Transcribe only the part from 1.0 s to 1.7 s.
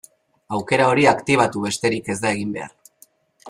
aktibatu